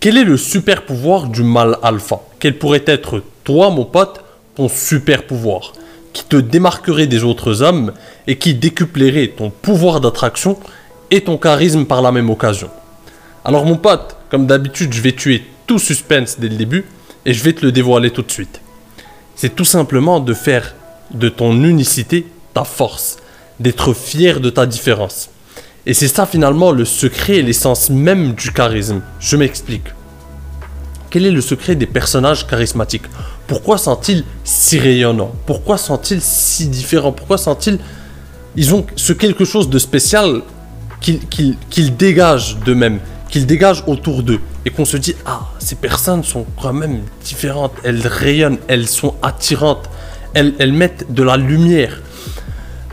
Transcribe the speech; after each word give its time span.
Quel 0.00 0.16
est 0.16 0.24
le 0.24 0.38
super 0.38 0.86
pouvoir 0.86 1.26
du 1.26 1.42
mal 1.42 1.76
alpha? 1.82 2.20
Quel 2.38 2.56
pourrait 2.56 2.84
être, 2.86 3.22
toi, 3.44 3.68
mon 3.68 3.84
pote, 3.84 4.20
ton 4.54 4.68
super 4.68 5.24
pouvoir? 5.24 5.72
Qui 6.14 6.24
te 6.24 6.36
démarquerait 6.36 7.06
des 7.08 7.24
autres 7.24 7.62
hommes 7.62 7.92
et 8.26 8.38
qui 8.38 8.54
décuplerait 8.54 9.34
ton 9.36 9.50
pouvoir 9.50 10.00
d'attraction 10.00 10.56
et 11.10 11.22
ton 11.22 11.38
charisme 11.38 11.84
par 11.84 12.02
la 12.02 12.12
même 12.12 12.30
occasion. 12.30 12.70
Alors, 13.44 13.64
mon 13.64 13.76
pote, 13.76 14.16
comme 14.30 14.46
d'habitude, 14.46 14.92
je 14.92 15.00
vais 15.00 15.12
tuer 15.12 15.44
tout 15.66 15.78
suspense 15.78 16.38
dès 16.38 16.48
le 16.48 16.56
début 16.56 16.84
et 17.24 17.32
je 17.32 17.42
vais 17.42 17.52
te 17.52 17.64
le 17.64 17.72
dévoiler 17.72 18.10
tout 18.10 18.22
de 18.22 18.30
suite. 18.30 18.60
C'est 19.34 19.54
tout 19.54 19.64
simplement 19.64 20.20
de 20.20 20.34
faire 20.34 20.74
de 21.12 21.28
ton 21.28 21.62
unicité 21.64 22.26
ta 22.54 22.64
force, 22.64 23.16
d'être 23.60 23.92
fier 23.94 24.40
de 24.40 24.50
ta 24.50 24.66
différence. 24.66 25.30
Et 25.86 25.94
c'est 25.94 26.08
ça 26.08 26.26
finalement 26.26 26.72
le 26.72 26.84
secret 26.84 27.36
et 27.36 27.42
l'essence 27.42 27.88
même 27.88 28.34
du 28.34 28.52
charisme. 28.52 29.00
Je 29.20 29.36
m'explique. 29.36 29.86
Quel 31.10 31.24
est 31.24 31.30
le 31.30 31.40
secret 31.40 31.74
des 31.74 31.86
personnages 31.86 32.46
charismatiques? 32.46 33.06
Pourquoi 33.46 33.78
sont-ils 33.78 34.24
si 34.44 34.78
rayonnants? 34.78 35.32
Pourquoi 35.46 35.78
sont-ils 35.78 36.20
si 36.20 36.68
différents? 36.68 37.12
Pourquoi 37.12 37.38
sont-ils... 37.38 37.78
Ils 38.56 38.74
ont 38.74 38.84
ce 38.96 39.14
quelque 39.14 39.46
chose 39.46 39.70
de 39.70 39.78
spécial 39.78 40.42
qu'ils 41.00 41.96
dégagent 41.96 42.58
d'eux-mêmes, 42.58 43.00
qu'ils 43.28 43.46
dégagent 43.46 43.84
autour 43.86 44.22
d'eux. 44.22 44.40
Et 44.64 44.70
qu'on 44.70 44.84
se 44.84 44.96
dit, 44.96 45.14
ah, 45.24 45.48
ces 45.58 45.76
personnes 45.76 46.24
sont 46.24 46.44
quand 46.60 46.72
même 46.72 47.00
différentes, 47.24 47.72
elles 47.84 48.06
rayonnent, 48.06 48.58
elles 48.68 48.86
sont 48.86 49.14
attirantes, 49.22 49.88
elles, 50.34 50.72
mettent 50.72 51.12
de 51.12 51.22
la 51.22 51.36
lumière. 51.36 52.00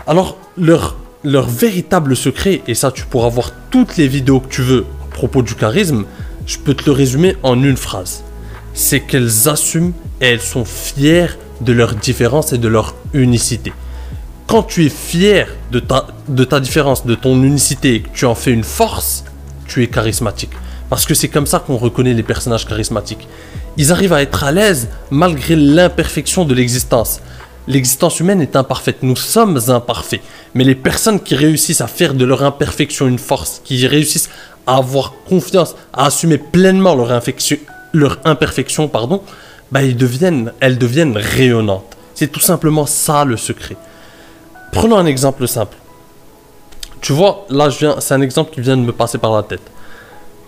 Alors, 0.07 0.37
leur 0.57 0.95
leur 1.25 1.47
véritable 1.47 2.15
secret, 2.15 2.61
et 2.67 2.75
ça 2.75 2.91
tu 2.91 3.03
pourras 3.05 3.29
voir 3.29 3.51
toutes 3.71 3.97
les 3.97 4.07
vidéos 4.07 4.39
que 4.39 4.47
tu 4.47 4.61
veux 4.61 4.85
à 5.03 5.13
propos 5.13 5.41
du 5.41 5.55
charisme, 5.55 6.05
je 6.45 6.57
peux 6.57 6.75
te 6.75 6.85
le 6.85 6.91
résumer 6.91 7.35
en 7.41 7.61
une 7.63 7.77
phrase. 7.77 8.23
C'est 8.73 8.99
qu'elles 8.99 9.49
assument 9.49 9.93
et 10.21 10.27
elles 10.27 10.41
sont 10.41 10.65
fières 10.65 11.37
de 11.61 11.73
leur 11.73 11.95
différence 11.95 12.53
et 12.53 12.57
de 12.57 12.67
leur 12.67 12.95
unicité. 13.13 13.73
Quand 14.47 14.63
tu 14.63 14.85
es 14.85 14.89
fier 14.89 15.47
de 15.71 15.79
ta, 15.79 16.07
de 16.27 16.43
ta 16.43 16.59
différence, 16.59 17.05
de 17.05 17.15
ton 17.15 17.41
unicité 17.43 17.95
et 17.95 18.01
que 18.01 18.09
tu 18.13 18.25
en 18.25 18.35
fais 18.35 18.51
une 18.51 18.63
force, 18.63 19.23
tu 19.67 19.83
es 19.83 19.87
charismatique. 19.87 20.51
Parce 20.89 21.05
que 21.05 21.13
c'est 21.13 21.27
comme 21.29 21.47
ça 21.47 21.59
qu'on 21.59 21.77
reconnaît 21.77 22.13
les 22.13 22.23
personnages 22.23 22.67
charismatiques. 22.67 23.27
Ils 23.77 23.91
arrivent 23.91 24.13
à 24.13 24.21
être 24.21 24.43
à 24.43 24.51
l'aise 24.51 24.89
malgré 25.09 25.55
l'imperfection 25.55 26.45
de 26.45 26.53
l'existence. 26.53 27.21
L'existence 27.67 28.19
humaine 28.19 28.41
est 28.41 28.55
imparfaite, 28.55 28.97
nous 29.01 29.15
sommes 29.15 29.59
imparfaits. 29.69 30.21
Mais 30.53 30.63
les 30.63 30.75
personnes 30.75 31.19
qui 31.19 31.35
réussissent 31.35 31.81
à 31.81 31.87
faire 31.87 32.13
de 32.13 32.23
leur 32.23 32.43
imperfection 32.43 33.07
une 33.07 33.17
force, 33.17 33.61
qui 33.63 33.87
réussissent 33.87 34.29
à 34.67 34.77
avoir 34.77 35.13
confiance, 35.27 35.75
à 35.91 36.05
assumer 36.05 36.37
pleinement 36.37 36.95
leur, 36.95 37.21
leur 37.93 38.19
imperfection, 38.23 38.87
pardon, 38.87 39.21
bah 39.71 39.81
ils 39.81 39.97
deviennent, 39.97 40.53
elles 40.59 40.77
deviennent 40.77 41.17
rayonnantes. 41.17 41.97
C'est 42.13 42.31
tout 42.31 42.39
simplement 42.39 42.85
ça 42.85 43.25
le 43.25 43.35
secret. 43.35 43.75
Prenons 44.71 44.97
un 44.97 45.05
exemple 45.05 45.47
simple. 45.47 45.75
Tu 47.05 47.13
vois, 47.13 47.45
là, 47.51 47.69
c'est 47.99 48.15
un 48.15 48.21
exemple 48.21 48.51
qui 48.51 48.61
vient 48.61 48.75
de 48.75 48.81
me 48.81 48.91
passer 48.91 49.19
par 49.19 49.31
la 49.31 49.43
tête. 49.43 49.61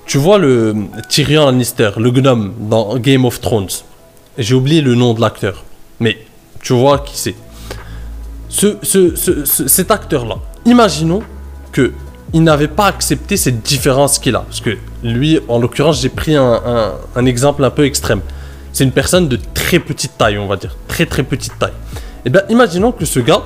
Tu 0.07 0.17
vois 0.17 0.39
le 0.39 0.73
Tyrion 1.07 1.45
Lannister, 1.45 1.91
le 1.97 2.09
gnome 2.09 2.51
dans 2.61 2.97
Game 2.97 3.25
of 3.25 3.39
Thrones. 3.39 3.69
J'ai 4.39 4.55
oublié 4.55 4.81
le 4.81 4.95
nom 4.95 5.13
de 5.13 5.21
l'acteur. 5.21 5.63
Mais 5.99 6.17
tu 6.63 6.73
vois 6.73 6.97
qui 6.97 7.15
c'est. 7.15 7.35
Ce, 8.49 8.75
cet 9.67 9.91
acteur-là, 9.91 10.37
imaginons 10.65 11.21
que 11.71 11.93
il 12.33 12.41
n'avait 12.41 12.67
pas 12.67 12.87
accepté 12.87 13.37
cette 13.37 13.61
différence 13.61 14.17
qu'il 14.17 14.35
a. 14.35 14.39
Parce 14.39 14.61
que 14.61 14.79
lui, 15.03 15.39
en 15.47 15.59
l'occurrence, 15.59 16.01
j'ai 16.01 16.09
pris 16.09 16.35
un, 16.35 17.25
exemple 17.27 17.63
un 17.65 17.69
peu 17.69 17.85
extrême. 17.85 18.21
C'est 18.73 18.83
une 18.83 18.91
personne 18.91 19.27
de 19.27 19.37
très 19.53 19.77
petite 19.77 20.17
taille, 20.17 20.39
on 20.39 20.47
va 20.47 20.55
dire. 20.55 20.75
Très 20.87 21.05
très 21.05 21.21
petite 21.21 21.59
taille. 21.59 21.77
Eh 22.25 22.31
bien, 22.31 22.41
imaginons 22.49 22.91
que 22.91 23.05
ce 23.05 23.19
gars, 23.19 23.43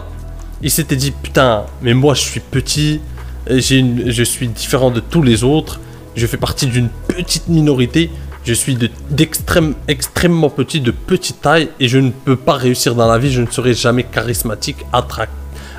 il 0.64 0.72
s'était 0.72 0.96
dit 0.96 1.12
Putain, 1.12 1.66
mais 1.82 1.94
moi 1.94 2.14
je 2.14 2.22
suis 2.22 2.40
petit, 2.40 3.02
je 3.48 4.24
suis 4.24 4.48
différent 4.48 4.92
de 4.92 5.00
tous 5.00 5.22
les 5.22 5.44
autres, 5.44 5.80
je 6.16 6.28
fais 6.28 6.38
partie 6.38 6.68
d'une 6.68 6.90
petite 7.08 7.48
minorité, 7.48 8.10
je 8.44 8.54
suis 8.54 8.76
d'extrême, 9.12 9.76
extrêmement 9.88 10.50
petit, 10.50 10.82
de 10.82 10.90
petite 10.90 11.42
taille, 11.42 11.70
et 11.80 11.88
je 11.88 12.00
ne 12.00 12.10
peux 12.10 12.36
pas 12.36 12.54
réussir 12.54 12.96
dans 12.96 13.08
la 13.08 13.20
vie. 13.20 13.32
Je 13.32 13.42
ne 13.42 13.48
serai 13.48 13.74
jamais 13.76 14.04
charismatique, 14.04 14.78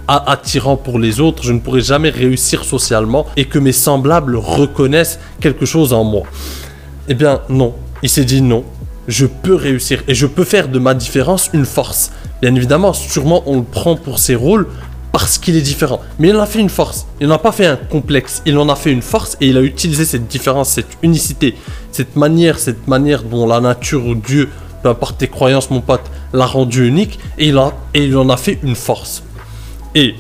attirant 0.07 0.77
pour 0.77 1.01
les 1.01 1.19
autres. 1.19 1.43
Je 1.43 1.53
ne 1.53 1.59
pourrai 1.59 1.81
jamais 1.81 2.11
réussir 2.11 2.65
socialement 2.65 3.27
et 3.37 3.47
que 3.47 3.59
mes 3.59 3.73
semblables 3.73 4.37
reconnaissent 4.37 5.19
quelque 5.41 5.67
chose 5.67 5.93
en 5.93 6.05
moi. 6.05 6.23
Eh 7.09 7.15
bien, 7.15 7.41
non. 7.49 7.75
Il 8.05 8.09
s'est 8.09 8.25
dit 8.25 8.43
non. 8.43 8.65
Je 9.09 9.27
peux 9.27 9.55
réussir 9.55 10.03
et 10.09 10.15
je 10.15 10.27
peux 10.27 10.45
faire 10.45 10.69
de 10.69 10.79
ma 10.79 10.95
différence 10.95 11.51
une 11.53 11.67
force. 11.67 12.13
Bien 12.41 12.55
évidemment, 12.55 12.93
sûrement 12.93 13.43
on 13.47 13.57
le 13.57 13.65
prend 13.65 13.97
pour 13.97 14.19
ses 14.19 14.35
rôles, 14.35 14.67
parce 15.13 15.37
qu'il 15.37 15.57
est 15.57 15.63
différent. 15.63 16.01
Mais 16.19 16.29
il 16.29 16.37
en 16.37 16.41
a 16.41 16.47
fait 16.47 16.59
une 16.59 16.71
force. 16.71 17.07
Il 17.21 17.29
n'en 17.29 17.35
a 17.35 17.39
pas 17.39 17.53
fait 17.53 17.67
un 17.67 17.77
complexe. 17.77 18.43
Il 18.47 18.57
en 18.59 18.69
a 18.69 18.75
fait 18.75 18.91
une 18.91 19.03
force 19.03 19.37
et 19.41 19.49
il 19.49 19.59
a 19.59 19.61
utilisé 19.61 20.05
cette 20.07 20.27
différence, 20.27 20.71
cette 20.71 20.97
unicité, 21.03 21.55
cette 21.93 22.17
manière, 22.17 22.59
cette 22.59 22.89
manière 22.89 23.23
dont 23.23 23.47
la 23.47 23.61
nature 23.61 24.07
ou 24.07 24.15
Dieu, 24.15 24.49
peu 24.83 24.89
importe 24.89 25.19
tes 25.19 25.29
croyances, 25.29 25.71
mon 25.71 25.83
pote, 25.83 26.11
l'a 26.33 26.47
rendu 26.47 26.89
unique 26.89 27.19
et 27.39 27.49
il, 27.49 27.61
et 27.93 28.05
il 28.05 28.17
en 28.17 28.31
a 28.31 28.39
fait 28.39 28.59
une 28.63 28.75
force. 28.75 29.23
Et 29.95 30.15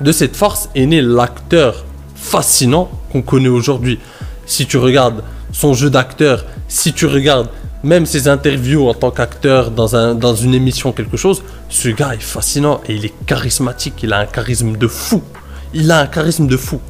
de 0.00 0.10
cette 0.10 0.34
force 0.34 0.68
est 0.74 0.86
né 0.86 1.00
l'acteur 1.00 1.84
fascinant 2.16 2.90
qu'on 3.12 3.22
connaît 3.22 3.48
aujourd'hui. 3.48 4.00
Si 4.44 4.66
tu 4.66 4.76
regardes 4.76 5.22
son 5.52 5.72
jeu 5.72 5.88
d'acteur, 5.88 6.44
si 6.66 6.92
tu 6.92 7.06
regardes 7.06 7.48
même 7.84 8.06
ses 8.06 8.28
interviews 8.28 8.88
en 8.88 8.94
tant 8.94 9.10
qu'acteur 9.10 9.70
dans, 9.70 9.94
un, 9.94 10.14
dans 10.14 10.34
une 10.34 10.54
émission, 10.54 10.92
quelque 10.92 11.16
chose, 11.16 11.42
ce 11.68 11.88
gars 11.88 12.14
est 12.14 12.22
fascinant 12.22 12.80
et 12.88 12.94
il 12.94 13.04
est 13.04 13.14
charismatique. 13.26 14.02
Il 14.02 14.12
a 14.12 14.20
un 14.20 14.26
charisme 14.26 14.76
de 14.76 14.88
fou. 14.88 15.22
Il 15.74 15.90
a 15.90 16.00
un 16.00 16.06
charisme 16.06 16.46
de 16.46 16.56
fou. 16.56 16.80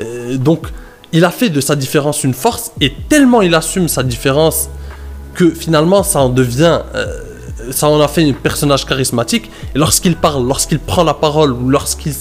Euh, 0.00 0.36
donc, 0.36 0.68
il 1.12 1.24
a 1.24 1.30
fait 1.30 1.50
de 1.50 1.60
sa 1.60 1.76
différence 1.76 2.24
une 2.24 2.34
force 2.34 2.72
et 2.80 2.92
tellement 3.08 3.42
il 3.42 3.54
assume 3.54 3.88
sa 3.88 4.02
différence 4.02 4.68
que 5.34 5.50
finalement 5.50 6.02
ça 6.02 6.20
en 6.20 6.28
devient. 6.28 6.80
Euh, 6.94 7.20
ça 7.70 7.88
en 7.88 8.00
a 8.00 8.08
fait 8.08 8.28
un 8.28 8.32
personnage 8.32 8.84
charismatique. 8.84 9.50
Et 9.74 9.78
lorsqu'il 9.78 10.16
parle, 10.16 10.46
lorsqu'il 10.46 10.78
prend 10.78 11.02
la 11.02 11.14
parole, 11.14 11.52
ou 11.52 11.68
lorsqu'il. 11.68 12.14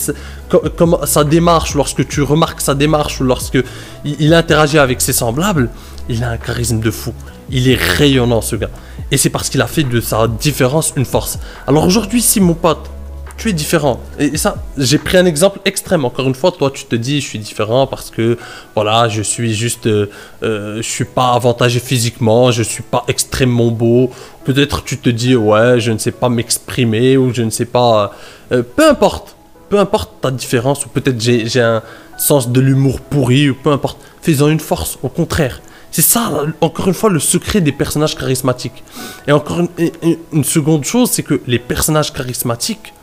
Sa 1.05 1.23
démarche, 1.23 1.73
lorsque 1.73 2.07
tu 2.07 2.21
remarques 2.21 2.61
sa 2.61 2.75
démarche, 2.75 3.19
ou 3.19 3.23
lorsque 3.23 3.57
il 4.05 4.33
interagit 4.33 4.77
avec 4.77 5.01
ses 5.01 5.13
semblables, 5.13 5.69
il 6.09 6.23
a 6.23 6.29
un 6.29 6.37
charisme 6.37 6.79
de 6.79 6.91
fou. 6.91 7.13
Il 7.49 7.69
est 7.69 7.79
rayonnant 7.79 8.41
ce 8.41 8.55
gars. 8.55 8.71
Et 9.11 9.17
c'est 9.17 9.29
parce 9.29 9.49
qu'il 9.49 9.61
a 9.61 9.67
fait 9.67 9.83
de 9.83 10.01
sa 10.01 10.27
différence 10.27 10.93
une 10.95 11.05
force. 11.05 11.39
Alors 11.67 11.85
aujourd'hui, 11.85 12.21
si 12.21 12.39
mon 12.39 12.53
pote, 12.53 12.89
tu 13.37 13.49
es 13.49 13.53
différent. 13.53 13.99
Et 14.19 14.37
ça, 14.37 14.55
j'ai 14.77 14.97
pris 14.97 15.17
un 15.17 15.25
exemple 15.25 15.59
extrême. 15.65 16.05
Encore 16.05 16.27
une 16.27 16.35
fois, 16.35 16.51
toi, 16.51 16.71
tu 16.71 16.85
te 16.85 16.95
dis, 16.95 17.19
je 17.21 17.27
suis 17.27 17.39
différent 17.39 17.87
parce 17.87 18.09
que, 18.09 18.37
voilà, 18.75 19.09
je 19.09 19.21
suis 19.21 19.53
juste, 19.53 19.87
euh, 19.87 20.09
euh, 20.43 20.77
je 20.77 20.87
suis 20.87 21.05
pas 21.05 21.33
avantagé 21.33 21.79
physiquement, 21.79 22.51
je 22.51 22.63
suis 22.63 22.83
pas 22.83 23.03
extrêmement 23.07 23.71
beau. 23.71 24.11
Peut-être 24.45 24.83
tu 24.83 24.97
te 24.97 25.09
dis, 25.09 25.35
ouais, 25.35 25.79
je 25.79 25.91
ne 25.91 25.97
sais 25.97 26.11
pas 26.11 26.29
m'exprimer 26.29 27.17
ou 27.17 27.33
je 27.33 27.41
ne 27.41 27.49
sais 27.49 27.65
pas. 27.65 28.13
Euh, 28.51 28.63
peu 28.63 28.87
importe, 28.87 29.35
peu 29.69 29.79
importe 29.79 30.21
ta 30.21 30.31
différence 30.31 30.85
ou 30.85 30.89
peut-être 30.89 31.19
j'ai 31.19 31.61
un 31.61 31.81
sens 32.17 32.49
de 32.49 32.61
l'humour 32.61 32.99
pourri 33.01 33.49
ou 33.49 33.55
peu 33.55 33.71
importe. 33.71 33.97
Fais-en 34.21 34.47
une 34.49 34.59
force, 34.59 34.97
au 35.01 35.09
contraire. 35.09 35.61
C'est 35.93 36.01
ça, 36.01 36.31
encore 36.59 36.87
une 36.87 36.95
fois, 36.95 37.11
le 37.11 37.19
secret 37.19 37.61
des 37.61 37.71
personnages 37.71 38.15
charismatiques. 38.15 38.83
Et 39.27 39.31
encore 39.31 39.59
une, 39.59 40.43
seconde 40.43 40.85
chose, 40.85 41.11
c'est 41.11 41.21
que 41.21 41.39
les 41.45 41.59
personnages 41.59 42.11
charismatiques, 42.11 42.95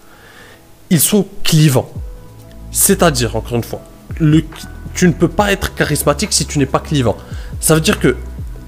ils 0.91 0.99
sont 0.99 1.25
clivants. 1.45 1.89
C'est-à-dire, 2.73 3.37
encore 3.37 3.55
une 3.55 3.63
fois, 3.63 3.81
tu 4.93 5.07
ne 5.07 5.13
peux 5.13 5.29
pas 5.29 5.53
être 5.53 5.73
charismatique 5.77 6.33
si 6.33 6.47
tu 6.47 6.59
n'es 6.59 6.67
pas 6.67 6.81
clivant. 6.81 7.17
Ça 7.61 7.77
veut 7.77 7.81
dire 7.81 8.01
que 8.01 8.17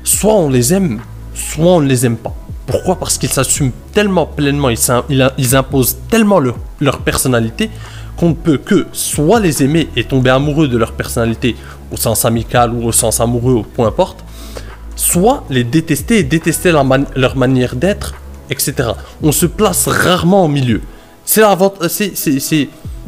soit 0.05 0.35
on 0.35 0.49
les 0.49 0.73
aime, 0.73 1.01
soit 1.35 1.73
on 1.73 1.81
ne 1.81 1.89
les 1.89 2.07
aime 2.07 2.17
pas. 2.17 2.37
Pourquoi? 2.65 3.01
Parce 3.01 3.19
qu'ils 3.19 3.29
s'assument 3.29 3.73
tellement 3.93 4.27
pleinement, 4.27 4.71
ils, 4.71 5.33
ils 5.37 5.57
imposent 5.57 5.97
tellement 6.09 6.39
leur 6.79 6.99
personnalité 7.01 7.71
qu'on 8.17 8.29
ne 8.29 8.35
peut 8.35 8.59
que 8.59 8.87
soit 8.93 9.41
les 9.41 9.65
aimer 9.65 9.89
et 9.97 10.05
tomber 10.05 10.31
amoureux 10.31 10.69
de 10.69 10.77
leur 10.77 10.93
personnalité 10.93 11.57
au 11.93 11.97
sens 11.97 12.25
amical 12.25 12.73
ou 12.73 12.87
au 12.87 12.93
sens 12.93 13.21
amoureux, 13.21 13.55
ou 13.55 13.63
peu 13.63 13.83
importe, 13.83 14.25
soit 14.97 15.45
les 15.51 15.65
détester 15.65 16.19
et 16.19 16.23
détester 16.23 16.73
leur, 16.73 17.37
manière 17.37 17.77
d'être, 17.77 18.15
etc. 18.51 18.91
On 19.23 19.33
se 19.33 19.47
place 19.47 19.89
rarement 19.89 20.45
au 20.45 20.49
milieu. 20.49 20.81
C'est 21.25 21.43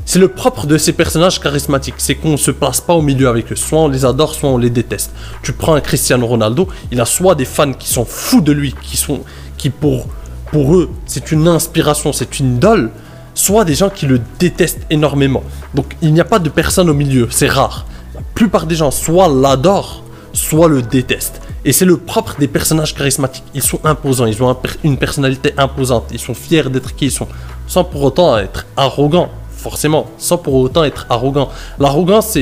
C'est 0.07 0.19
le 0.19 0.29
propre 0.29 0.67
de 0.67 0.77
ces 0.77 0.93
personnages 0.93 1.41
charismatiques, 1.41 1.95
c'est 1.99 2.15
qu'on 2.15 2.33
ne 2.33 2.37
se 2.37 2.51
place 2.51 2.81
pas 2.81 2.95
au 2.95 3.03
milieu 3.03 3.29
avec 3.29 3.51
eux. 3.53 3.57
Soit 3.57 3.81
on 3.81 3.89
les 3.89 4.05
adore, 4.05 4.35
soit 4.35 4.51
on 4.51 4.59
les 4.59 4.71
déteste. 4.71 5.13
Tu 5.43 5.53
prends 5.53 5.75
un 5.75 5.81
Cristiano 5.81 6.27
Ronaldo, 6.27 6.69
il 6.93 7.01
a 7.01 7.07
soit 7.07 7.35
des 7.35 7.47
fans 7.47 7.73
qui 7.73 7.89
sont 7.89 8.05
fous 8.05 8.43
de 8.43 8.53
lui, 8.53 8.75
qui 8.83 8.97
sont, 8.97 9.21
qui 9.57 9.71
pour, 9.71 10.07
pour 10.53 10.75
eux, 10.77 10.91
c'est 11.07 11.33
une 11.33 11.49
inspiration, 11.49 12.13
c'est 12.13 12.39
une 12.39 12.57
idole, 12.57 12.91
soit 13.35 13.65
des 13.65 13.75
gens 13.75 13.91
qui 13.91 14.07
le 14.07 14.21
détestent 14.39 14.87
énormément. 14.91 15.43
Donc 15.75 15.97
il 16.03 16.13
n'y 16.13 16.21
a 16.21 16.25
pas 16.25 16.39
de 16.39 16.49
personne 16.49 16.89
au 16.89 16.95
milieu, 16.95 17.29
c'est 17.31 17.49
rare. 17.49 17.87
Plupart 18.35 18.67
des 18.67 18.75
gens 18.75 18.91
soit 18.91 19.29
l'adorent, 19.29 20.03
soit 20.33 20.69
le 20.69 20.83
détestent. 20.83 21.41
Et 21.65 21.73
c'est 21.73 21.85
le 21.85 21.97
propre 21.97 22.35
des 22.39 22.49
personnages 22.49 22.95
charismatiques. 22.95 23.45
Ils 23.55 23.63
sont 23.63 23.81
imposants, 23.85 24.27
ils 24.27 24.43
ont 24.43 24.55
une 24.83 24.99
personnalité 24.99 25.55
imposante, 25.57 26.07
ils 26.13 26.19
sont 26.19 26.35
fiers 26.35 26.69
d'être 26.69 26.95
qui 26.95 27.07
ils 27.07 27.11
sont, 27.11 27.29
sans 27.67 27.85
pour 27.85 28.03
autant 28.03 28.37
être 28.37 28.67
arrogants, 28.77 29.31
forcément, 29.57 30.11
sans 30.19 30.37
pour 30.37 30.55
autant 30.55 30.85
être 30.85 31.07
arrogants. 31.09 31.49
L'arrogance, 31.79 32.37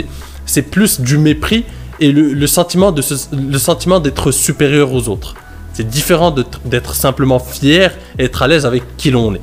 c'est, 0.46 0.62
plus 0.62 1.00
du 1.00 1.18
mépris 1.18 1.64
et 2.00 2.10
le, 2.10 2.46
sentiment, 2.46 2.90
de 2.90 3.02
le 3.32 3.58
sentiment 3.58 4.00
d'être 4.00 4.32
supérieur 4.32 4.92
aux 4.92 5.08
autres. 5.08 5.34
C'est 5.72 5.88
différent 5.88 6.34
d'être 6.64 6.94
simplement 6.94 7.38
fier 7.38 7.92
et 8.18 8.24
être 8.24 8.42
à 8.42 8.48
l'aise 8.48 8.66
avec 8.66 8.82
qui 8.96 9.10
l'on 9.10 9.34
est. 9.34 9.40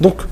Donc, 0.00 0.22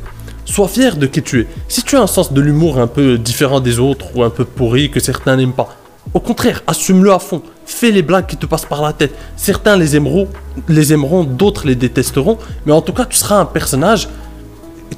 sois 0.53 0.69
fier 0.69 0.97
de 0.97 1.07
qui 1.07 1.23
tu 1.23 1.41
es. 1.41 1.47
Si 1.69 1.83
tu 1.83 1.97
as 1.97 2.03
un 2.03 2.07
sens 2.07 2.33
de 2.33 2.41
l'humour 2.41 2.79
un 2.79 2.87
peu 2.87 3.19
différent 3.19 3.61
des 3.61 3.79
autres 3.79 4.07
ou 4.15 4.23
un 4.23 4.31
peu 4.31 4.45
pourri 4.45 4.91
que 4.91 5.01
certains 5.01 5.37
n'aiment 5.37 5.53
pas, 5.53 5.69
au 6.15 6.21
contraire, 6.21 6.63
assume-le 6.67 7.13
à 7.13 7.19
fond. 7.19 7.43
Fais 7.67 7.91
les 7.91 8.03
blagues 8.03 8.27
qui 8.27 8.37
te 8.37 8.47
passent 8.47 8.65
par 8.65 8.83
la 8.83 8.93
tête. 8.93 9.15
Certains 9.37 9.77
les 9.77 9.95
aimeront, 9.95 10.29
les 10.69 10.93
aimeront, 10.93 11.25
d'autres 11.25 11.67
les 11.67 11.75
détesteront, 11.75 12.39
mais 12.65 12.73
en 12.73 12.81
tout 12.81 12.95
cas, 12.95 13.05
tu 13.05 13.17
seras 13.17 13.37
un 13.37 13.45
personnage. 13.45 14.09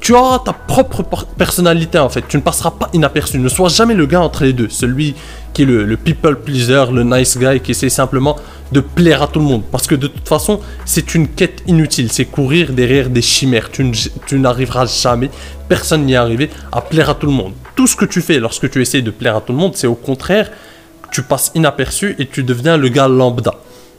Tu 0.00 0.14
auras 0.14 0.38
ta 0.38 0.52
propre 0.52 1.02
personnalité 1.36 1.98
en 1.98 2.08
fait. 2.08 2.22
Tu 2.28 2.36
ne 2.36 2.42
passeras 2.42 2.70
pas 2.70 2.88
inaperçu. 2.92 3.38
Ne 3.38 3.48
sois 3.48 3.68
jamais 3.68 3.94
le 3.94 4.06
gars 4.06 4.20
entre 4.20 4.44
les 4.44 4.52
deux. 4.52 4.68
Celui 4.68 5.16
qui 5.52 5.62
est 5.62 5.66
le, 5.66 5.96
people 5.96 6.36
pleaser, 6.36 6.84
le 6.92 7.02
nice 7.02 7.36
guy 7.36 7.58
qui 7.58 7.72
essaie 7.72 7.90
simplement 7.90 8.36
de 8.72 8.80
plaire 8.80 9.22
à 9.22 9.26
tout 9.26 9.38
le 9.40 9.44
monde. 9.44 9.62
Parce 9.70 9.86
que 9.86 9.94
de 9.94 10.06
toute 10.06 10.28
façon, 10.28 10.60
c'est 10.84 11.14
une 11.14 11.28
quête 11.28 11.62
inutile. 11.66 12.10
C'est 12.12 12.24
courir 12.24 12.72
derrière 12.72 13.10
des 13.10 13.22
chimères. 13.22 13.70
Tu, 13.70 14.38
n'arriveras 14.38 14.86
jamais, 14.86 15.30
personne 15.68 16.04
n'y 16.04 16.12
est 16.12 16.16
arrivé, 16.16 16.50
à 16.72 16.80
plaire 16.80 17.10
à 17.10 17.14
tout 17.14 17.26
le 17.26 17.32
monde. 17.32 17.52
Tout 17.74 17.86
ce 17.86 17.96
que 17.96 18.04
tu 18.04 18.20
fais 18.20 18.38
lorsque 18.38 18.70
tu 18.70 18.80
essaies 18.80 19.02
de 19.02 19.10
plaire 19.10 19.36
à 19.36 19.40
tout 19.40 19.52
le 19.52 19.58
monde, 19.58 19.76
c'est 19.76 19.86
au 19.86 19.94
contraire 19.94 20.50
tu 21.10 21.22
passes 21.22 21.50
inaperçu 21.54 22.14
et 22.18 22.26
tu 22.26 22.42
deviens 22.42 22.76
le 22.76 22.88
gars 22.88 23.08
lambda. 23.08 23.54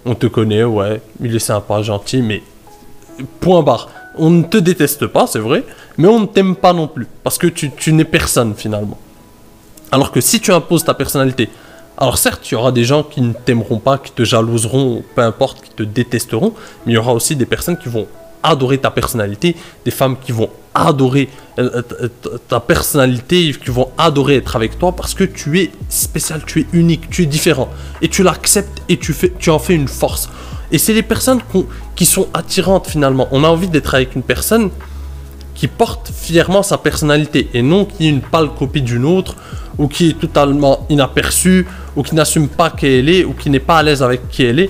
On 0.05 0.15
te 0.15 0.27
connaît, 0.27 0.63
ouais, 0.63 1.01
il 1.21 1.35
est 1.35 1.39
sympa, 1.39 1.81
gentil, 1.81 2.21
mais 2.21 2.41
point 3.39 3.61
barre. 3.61 3.89
On 4.17 4.29
ne 4.29 4.43
te 4.43 4.57
déteste 4.57 5.07
pas, 5.07 5.27
c'est 5.27 5.39
vrai, 5.39 5.63
mais 5.97 6.07
on 6.07 6.21
ne 6.21 6.25
t'aime 6.25 6.55
pas 6.55 6.73
non 6.73 6.87
plus, 6.87 7.07
parce 7.23 7.37
que 7.37 7.47
tu, 7.47 7.71
tu 7.71 7.93
n'es 7.93 8.05
personne 8.05 8.55
finalement. 8.55 8.97
Alors 9.91 10.11
que 10.11 10.21
si 10.21 10.39
tu 10.39 10.51
imposes 10.51 10.83
ta 10.83 10.93
personnalité, 10.93 11.49
alors 12.01 12.17
certes, 12.17 12.49
il 12.49 12.55
y 12.55 12.57
aura 12.57 12.71
des 12.71 12.83
gens 12.83 13.03
qui 13.03 13.21
ne 13.21 13.31
t'aimeront 13.31 13.77
pas, 13.77 13.99
qui 13.99 14.11
te 14.11 14.23
jalouseront, 14.23 15.03
peu 15.15 15.21
importe, 15.21 15.61
qui 15.61 15.69
te 15.69 15.83
détesteront, 15.83 16.51
mais 16.83 16.93
il 16.93 16.95
y 16.95 16.97
aura 16.97 17.13
aussi 17.13 17.35
des 17.35 17.45
personnes 17.45 17.77
qui 17.77 17.89
vont 17.89 18.07
adorer 18.41 18.79
ta 18.79 18.89
personnalité, 18.89 19.55
des 19.85 19.91
femmes 19.91 20.15
qui 20.19 20.31
vont 20.31 20.49
adorer 20.73 21.29
euh, 21.59 21.83
euh, 22.01 22.09
ta 22.47 22.59
personnalité, 22.59 23.53
qui 23.63 23.69
vont 23.69 23.89
adorer 23.99 24.37
être 24.37 24.55
avec 24.55 24.79
toi 24.79 24.95
parce 24.95 25.13
que 25.13 25.23
tu 25.23 25.59
es 25.59 25.69
spécial, 25.89 26.41
tu 26.43 26.61
es 26.61 26.65
unique, 26.73 27.07
tu 27.11 27.21
es 27.21 27.25
différent. 27.27 27.69
Et 28.01 28.09
tu 28.09 28.23
l'acceptes 28.23 28.81
et 28.89 28.97
tu, 28.97 29.13
en 29.51 29.59
fais 29.59 29.75
une 29.75 29.87
force. 29.87 30.27
Et 30.71 30.79
c'est 30.79 30.93
les 30.93 31.03
personnes 31.03 31.41
qui 31.95 32.07
sont 32.07 32.29
attirantes 32.33 32.87
finalement. 32.87 33.27
On 33.29 33.43
a 33.43 33.47
envie 33.47 33.67
d'être 33.67 33.93
avec 33.93 34.15
une 34.15 34.23
personne 34.23 34.71
qui 35.53 35.67
porte 35.67 36.11
fièrement 36.11 36.63
sa 36.63 36.79
personnalité 36.79 37.47
et 37.53 37.61
non 37.61 37.85
qui 37.85 38.07
est 38.07 38.09
une 38.09 38.21
pâle 38.21 38.49
copie 38.57 38.81
d'une 38.81 39.05
autre 39.05 39.35
ou 39.81 39.87
qui 39.87 40.09
est 40.09 40.19
totalement 40.19 40.85
inaperçue 40.89 41.65
ou 41.95 42.03
qui 42.03 42.15
n'assume 42.15 42.47
pas 42.47 42.69
qui 42.69 42.85
elle 42.85 43.09
est 43.09 43.23
ou 43.25 43.33
qui 43.33 43.49
n'est 43.49 43.59
pas 43.59 43.79
à 43.79 43.83
l'aise 43.83 44.03
avec 44.03 44.29
qui 44.29 44.43
elle 44.43 44.59
est 44.59 44.69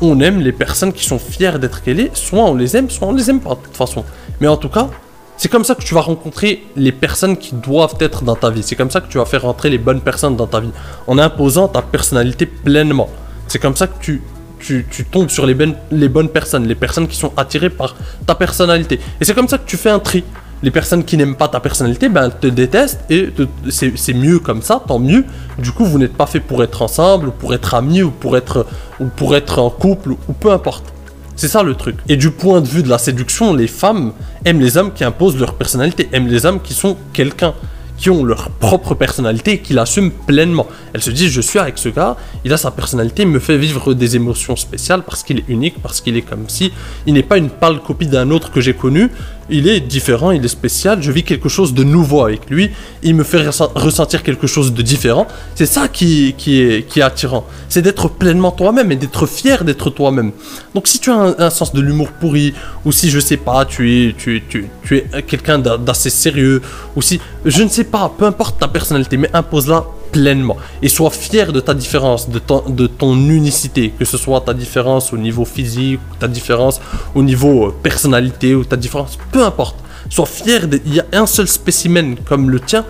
on 0.00 0.20
aime 0.20 0.40
les 0.40 0.52
personnes 0.52 0.92
qui 0.92 1.04
sont 1.04 1.18
fières 1.18 1.58
d'être 1.58 1.82
qu'elle 1.82 2.00
est, 2.00 2.16
soit 2.16 2.42
on 2.42 2.54
les 2.54 2.76
aime, 2.76 2.88
soit 2.90 3.08
on 3.08 3.12
les 3.12 3.28
aime 3.30 3.40
pas 3.40 3.50
de 3.50 3.60
toute 3.60 3.76
façon. 3.76 4.04
Mais 4.40 4.48
en 4.48 4.56
tout 4.56 4.68
cas, 4.68 4.88
c'est 5.36 5.48
comme 5.48 5.64
ça 5.64 5.74
que 5.74 5.82
tu 5.82 5.94
vas 5.94 6.00
rencontrer 6.00 6.64
les 6.76 6.92
personnes 6.92 7.36
qui 7.36 7.54
doivent 7.54 7.96
être 8.00 8.24
dans 8.24 8.36
ta 8.36 8.50
vie. 8.50 8.62
C'est 8.62 8.76
comme 8.76 8.90
ça 8.90 9.00
que 9.00 9.08
tu 9.08 9.18
vas 9.18 9.24
faire 9.24 9.42
rentrer 9.42 9.70
les 9.70 9.78
bonnes 9.78 10.00
personnes 10.00 10.36
dans 10.36 10.46
ta 10.46 10.60
vie. 10.60 10.70
En 11.06 11.18
imposant 11.18 11.68
ta 11.68 11.82
personnalité 11.82 12.46
pleinement. 12.46 13.08
C'est 13.46 13.58
comme 13.58 13.76
ça 13.76 13.86
que 13.86 13.98
tu, 14.00 14.22
tu, 14.58 15.04
tombes 15.10 15.30
sur 15.30 15.46
les, 15.46 15.56
les 15.90 16.08
bonnes 16.08 16.28
personnes, 16.28 16.66
les 16.66 16.74
personnes 16.74 17.08
qui 17.08 17.16
sont 17.16 17.32
attirées 17.36 17.70
par 17.70 17.96
ta 18.26 18.34
personnalité. 18.34 19.00
Et 19.20 19.24
c'est 19.24 19.34
comme 19.34 19.48
ça 19.48 19.58
que 19.58 19.66
tu 19.66 19.76
fais 19.76 19.90
un 19.90 19.98
tri 19.98 20.24
les 20.62 20.70
personnes 20.70 21.04
qui 21.04 21.16
n'aiment 21.16 21.36
pas 21.36 21.48
ta 21.48 21.60
personnalité, 21.60 22.08
ben, 22.08 22.30
te 22.30 22.46
détestent 22.46 23.00
et 23.10 23.30
c'est 23.70 24.14
mieux 24.14 24.38
comme 24.38 24.62
ça, 24.62 24.82
tant 24.86 24.98
mieux. 24.98 25.24
Du 25.58 25.72
coup, 25.72 25.84
vous 25.84 25.98
n'êtes 25.98 26.14
pas 26.14 26.26
fait 26.26 26.40
pour 26.40 26.62
être 26.62 26.82
ensemble, 26.82 27.30
pour 27.32 27.54
être 27.54 27.74
amis, 27.74 28.02
ou 28.02 28.10
pour 28.10 28.36
être, 28.36 28.66
ou 29.00 29.06
pour 29.06 29.36
être 29.36 29.58
en 29.58 29.70
couple, 29.70 30.12
ou 30.12 30.32
peu 30.32 30.50
importe. 30.50 30.92
C'est 31.36 31.48
ça 31.48 31.62
le 31.62 31.74
truc. 31.74 31.96
Et 32.08 32.16
du 32.16 32.30
point 32.30 32.60
de 32.60 32.68
vue 32.68 32.82
de 32.82 32.88
la 32.90 32.98
séduction, 32.98 33.54
les 33.54 33.66
femmes 33.66 34.12
aiment 34.44 34.60
les 34.60 34.76
hommes 34.76 34.92
qui 34.92 35.04
imposent 35.04 35.38
leur 35.38 35.54
personnalité, 35.54 36.08
aiment 36.12 36.28
les 36.28 36.44
hommes 36.44 36.60
qui 36.60 36.74
sont 36.74 36.98
quelqu'un 37.14 37.54
qui 38.00 38.08
ont 38.08 38.24
leur 38.24 38.48
propre 38.50 38.94
personnalité 38.94 39.52
et 39.52 39.58
qui 39.58 39.74
l'assument 39.74 40.10
pleinement. 40.26 40.66
Elles 40.94 41.02
se 41.02 41.10
disent, 41.10 41.30
je 41.30 41.42
suis 41.42 41.58
avec 41.58 41.76
ce 41.76 41.90
gars, 41.90 42.16
il 42.44 42.52
a 42.52 42.56
sa 42.56 42.70
personnalité, 42.70 43.22
il 43.22 43.28
me 43.28 43.38
fait 43.38 43.58
vivre 43.58 43.92
des 43.92 44.16
émotions 44.16 44.56
spéciales 44.56 45.02
parce 45.02 45.22
qu'il 45.22 45.38
est 45.38 45.44
unique, 45.48 45.82
parce 45.82 46.00
qu'il 46.00 46.16
est 46.16 46.22
comme 46.22 46.48
si, 46.48 46.72
il 47.06 47.12
n'est 47.12 47.22
pas 47.22 47.36
une 47.36 47.50
pâle 47.50 47.80
copie 47.80 48.06
d'un 48.06 48.30
autre 48.30 48.50
que 48.50 48.62
j'ai 48.62 48.72
connu, 48.72 49.10
il 49.50 49.68
est 49.68 49.80
différent, 49.80 50.30
il 50.30 50.44
est 50.44 50.48
spécial, 50.48 51.02
je 51.02 51.10
vis 51.10 51.22
quelque 51.22 51.48
chose 51.48 51.74
de 51.74 51.84
nouveau 51.84 52.22
avec 52.24 52.48
lui, 52.50 52.70
il 53.02 53.14
me 53.14 53.24
fait 53.24 53.46
ressentir 53.74 54.22
quelque 54.22 54.46
chose 54.46 54.72
de 54.72 54.82
différent. 54.82 55.26
C'est 55.54 55.66
ça 55.66 55.88
qui, 55.88 56.34
qui, 56.36 56.60
est, 56.60 56.86
qui 56.88 57.00
est 57.00 57.02
attirant. 57.02 57.46
C'est 57.68 57.82
d'être 57.82 58.08
pleinement 58.08 58.52
toi-même 58.52 58.92
et 58.92 58.96
d'être 58.96 59.26
fier 59.26 59.64
d'être 59.64 59.90
toi-même. 59.90 60.32
Donc 60.74 60.88
si 60.88 60.98
tu 60.98 61.10
as 61.10 61.34
un, 61.38 61.50
sens 61.50 61.72
de 61.72 61.80
l'humour 61.80 62.08
pourri, 62.12 62.54
ou 62.84 62.92
si 62.92 63.10
je 63.10 63.20
sais 63.20 63.36
pas, 63.36 63.64
tu 63.64 63.90
es, 63.92 64.14
tu, 64.16 64.42
tu, 64.48 64.68
tu 64.82 64.96
es 64.96 65.22
quelqu'un 65.22 65.58
d'assez 65.58 66.10
sérieux, 66.10 66.62
ou 66.96 67.02
si, 67.02 67.20
je 67.44 67.62
ne 67.62 67.68
sais 67.68 67.84
pas, 67.84 68.12
peu 68.16 68.24
importe 68.24 68.58
ta 68.58 68.68
personnalité, 68.68 69.16
mais 69.16 69.30
impose-la 69.32 69.84
pleinement 70.12 70.56
et 70.82 70.88
sois 70.88 71.10
fier 71.10 71.52
de 71.52 71.60
ta 71.60 71.74
différence, 71.74 72.28
de 72.28 72.38
ton, 72.86 73.16
unicité, 73.16 73.92
que 73.98 74.04
ce 74.04 74.16
soit 74.16 74.40
ta 74.42 74.54
différence 74.54 75.12
au 75.12 75.18
niveau 75.18 75.44
physique, 75.44 76.00
ta 76.18 76.28
différence 76.28 76.80
au 77.14 77.22
niveau 77.22 77.68
euh, 77.68 77.74
personnalité 77.82 78.54
ou 78.54 78.64
ta 78.64 78.76
différence, 78.76 79.18
peu 79.32 79.44
importe. 79.44 79.76
Sois 80.08 80.26
fier, 80.26 80.66
il 80.86 80.94
y 80.94 81.00
a 81.00 81.06
un 81.12 81.26
seul 81.26 81.46
spécimen 81.46 82.16
comme 82.28 82.50
le 82.50 82.60
tien, 82.60 82.84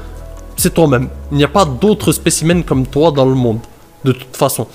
c'est 0.56 0.75
toi-même. 0.75 1.08
Il 1.32 1.38
n'y 1.38 1.44
a 1.44 1.49
pas 1.49 1.64
d'autres 1.64 2.12
spécimens 2.12 2.62
comme 2.62 2.87
toi 2.87 3.11
dans 3.11 3.26
le 3.26 3.34
monde, 3.34 3.61
de 4.05 4.12
toute 4.12 4.37
façon. 4.37 4.66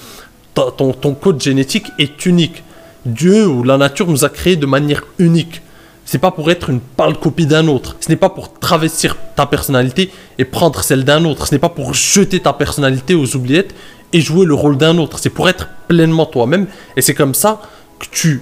ton 0.54 1.14
code 1.14 1.42
génétique 1.42 1.88
est 1.98 2.26
unique. 2.26 2.64
Dieu 3.06 3.48
ou 3.48 3.64
la 3.64 3.78
nature 3.78 4.08
nous 4.08 4.26
a 4.26 4.30
créés 4.30 4.56
de 4.56 4.66
manière 4.66 5.04
unique. 5.20 5.62
C'est 6.06 6.20
pas 6.20 6.30
pour 6.30 6.52
être 6.52 6.70
une 6.70 6.80
pâle 6.80 7.18
copie 7.18 7.48
d'un 7.48 7.68
autre. 7.68 7.98
Ce 8.00 8.10
n'est 8.10 8.16
pas 8.16 8.30
pour 8.30 8.54
travestir 8.54 9.18
ta 9.36 9.48
personnalité 9.48 10.12
et 10.38 10.46
prendre 10.46 10.84
celle 10.84 11.04
d'un 11.04 11.26
autre. 11.26 11.48
Ce 11.48 11.54
n'est 11.54 11.60
pas 11.60 11.70
pour 11.70 11.96
jeter 11.96 12.40
ta 12.40 12.54
personnalité 12.54 13.16
aux 13.16 13.36
oubliettes 13.36 13.74
et 14.14 14.22
jouer 14.22 14.46
le 14.46 14.54
rôle 14.54 14.78
d'un 14.78 15.00
autre. 15.00 15.18
C'est 15.20 15.32
pour 15.32 15.50
être 15.50 15.68
pleinement 15.88 16.28
toi-même. 16.28 16.68
Et 16.96 17.02
c'est 17.02 17.16
comme 17.16 17.34
ça 17.34 17.60
que 18.00 18.06
tu 18.12 18.42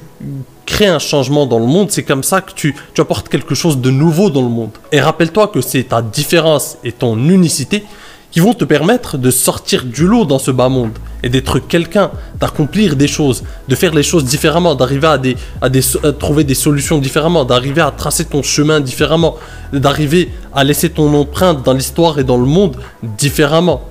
crées 0.65 0.87
un 0.87 0.99
changement 0.99 1.45
dans 1.45 1.59
le 1.59 1.65
monde. 1.65 1.89
C'est 1.89 2.03
comme 2.03 2.23
ça 2.23 2.41
que 2.41 2.51
tu, 2.51 2.75
tu 2.93 2.99
apportes 2.99 3.29
quelque 3.29 3.55
chose 3.55 3.77
de 3.77 3.89
nouveau 3.89 4.29
dans 4.29 4.41
le 4.41 4.49
monde. 4.49 4.71
Et 4.91 4.99
rappelle-toi 4.99 5.47
que 5.47 5.61
c'est 5.61 5.83
ta 5.83 6.01
différence 6.01 6.77
et 6.83 6.91
ton 6.91 7.17
unicité 7.29 7.85
qui 8.29 8.41
vont 8.41 8.53
te 8.53 8.65
permettre 8.65 9.17
de 9.17 9.31
sortir 9.31 9.85
du 9.85 10.05
lot 10.05 10.25
dans 10.25 10.39
ce 10.39 10.51
bas 10.51 10.67
monde 10.67 10.97
et 11.23 11.29
d'être 11.29 11.59
quelqu'un, 11.59 12.11
d'accomplir 12.39 12.95
des 12.95 13.07
choses, 13.07 13.43
de 13.67 13.75
faire 13.75 13.93
les 13.93 14.03
choses 14.03 14.25
différemment, 14.25 14.75
d'arriver 14.75 15.07
à, 15.07 15.17
des, 15.17 15.37
à, 15.61 15.69
des, 15.69 15.81
trouver 16.19 16.43
des 16.43 16.53
solutions 16.53 16.97
différemment, 16.97 17.45
d'arriver 17.45 17.81
à 17.81 17.91
tracer 17.91 18.25
ton 18.25 18.43
chemin 18.43 18.81
différemment, 18.81 19.37
d'arriver 19.71 20.29
à 20.53 20.63
laisser 20.65 20.89
ton 20.89 21.13
empreinte 21.13 21.63
dans 21.63 21.73
l'histoire 21.73 22.19
et 22.19 22.25
dans 22.25 22.37
le 22.37 22.45
monde 22.45 22.75
différemment. 23.17 23.81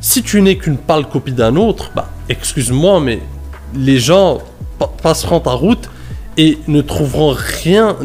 Si 0.00 0.22
tu 0.22 0.40
n'es 0.40 0.56
qu'une 0.56 0.78
pâle 0.78 1.08
copie 1.08 1.32
d'un 1.32 1.56
autre, 1.56 1.90
bah 1.94 2.08
excuse-moi, 2.28 3.00
mais 3.00 3.20
les 3.74 3.98
gens 3.98 4.38
passeront 5.02 5.40
ta 5.40 5.50
route 5.50 5.90
et 6.36 6.58
ne 6.68 6.80
trouveront 6.80 7.34
rien 7.36 7.96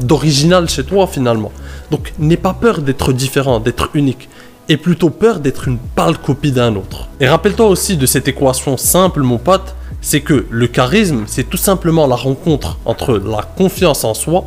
d'original 0.00 0.62
de, 0.64 0.66
de, 0.66 0.72
chez 0.72 0.82
toi 0.82 1.06
finalement. 1.06 1.52
Donc 1.92 2.12
n'aie 2.18 2.36
pas 2.36 2.54
peur 2.54 2.82
d'être 2.82 3.12
différent, 3.12 3.60
d'être 3.60 3.90
unique, 3.94 4.28
et 4.70 4.76
plutôt 4.76 5.10
peur 5.10 5.40
d'être 5.40 5.66
une 5.66 5.78
pâle 5.78 6.16
copie 6.16 6.52
d'un 6.52 6.76
autre. 6.76 7.08
Et 7.18 7.28
rappelle-toi 7.28 7.66
aussi 7.66 7.96
de 7.96 8.06
cette 8.06 8.28
équation 8.28 8.76
simple, 8.76 9.20
mon 9.20 9.36
pote, 9.36 9.74
c'est 10.00 10.20
que 10.20 10.46
le 10.48 10.68
charisme, 10.68 11.24
c'est 11.26 11.50
tout 11.50 11.56
simplement 11.56 12.06
la 12.06 12.14
rencontre 12.14 12.78
entre 12.84 13.18
la 13.18 13.42
confiance 13.42 14.04
en 14.04 14.14
soi 14.14 14.44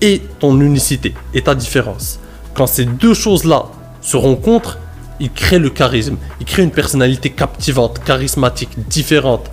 et 0.00 0.22
ton 0.38 0.58
unicité, 0.58 1.12
et 1.34 1.42
ta 1.42 1.54
différence. 1.54 2.18
Quand 2.54 2.66
ces 2.66 2.86
deux 2.86 3.12
choses-là 3.12 3.66
se 4.00 4.16
rencontrent, 4.16 4.78
il 5.20 5.30
crée 5.30 5.58
le 5.58 5.68
charisme, 5.68 6.16
il 6.40 6.46
crée 6.46 6.62
une 6.62 6.70
personnalité 6.70 7.28
captivante, 7.28 8.00
charismatique, 8.02 8.70
différente, 8.88 9.50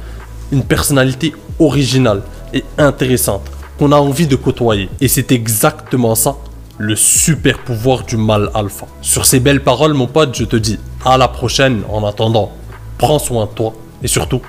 une 0.54 0.64
personnalité 0.64 1.34
originale 1.60 2.22
et 2.54 2.64
intéressante 2.78 3.52
qu'on 3.78 3.92
a 3.92 3.98
envie 3.98 4.28
de 4.28 4.38
côtoyer. 4.38 4.90
Et 5.02 5.10
c'est 5.10 5.34
exactement 5.34 6.16
ça 6.16 6.38
le 6.80 6.96
super 6.96 7.60
pouvoir 7.60 8.06
du 8.06 8.18
mal 8.18 8.50
alpha. 8.56 8.88
Sur 9.02 9.26
ces 9.26 9.40
belles 9.40 9.62
paroles, 9.62 9.94
mon 9.94 10.08
pote, 10.08 10.36
je 10.36 10.46
te 10.46 10.56
dis 10.56 10.80
à 11.06 11.18
la 11.18 11.28
prochaine. 11.28 11.84
En 11.90 12.06
attendant, 12.06 12.52
prends 12.98 13.20
soin 13.20 13.46
de 13.46 13.52
toi 13.52 13.76
et 14.02 14.08
surtout, 14.08 14.42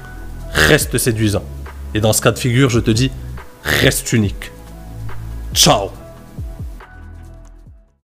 reste 0.53 0.97
séduisant. 0.97 1.43
Et 1.93 2.01
dans 2.01 2.13
ce 2.13 2.23
cas 2.23 2.31
de 2.31 2.39
figure, 2.39 2.71
je 2.71 2.81
te 2.81 2.93
dis, 2.93 3.11
reste 3.65 4.13
unique. 4.13 4.53
Ciao 5.53 5.91